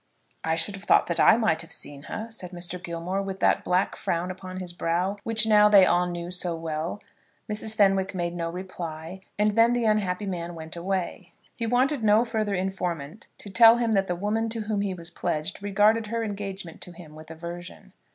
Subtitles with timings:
[0.43, 2.81] "I should have thought that I might have seen her," said Mr.
[2.83, 6.99] Gilmore, with that black frown upon his brow which now they all knew so well.
[7.47, 7.75] Mrs.
[7.75, 11.33] Fenwick made no reply, and then the unhappy man went away.
[11.55, 15.11] He wanted no further informant to tell him that the woman to whom he was
[15.11, 17.93] pledged regarded her engagement to him with aversion.